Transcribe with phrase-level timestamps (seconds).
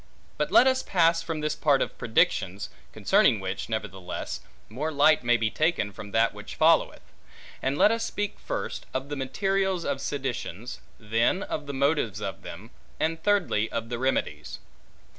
[0.35, 5.37] But let us pass from this part of predictions (concerning which, nevertheless, more light may
[5.37, 7.03] be taken from that which followeth);
[7.61, 12.41] and let us speak first, of the materials of seditions; then of the motives of
[12.41, 14.57] them; and thirdly of the remedies.